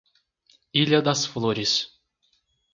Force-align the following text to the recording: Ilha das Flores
Ilha 0.73 0.99
das 1.03 1.27
Flores 1.27 2.01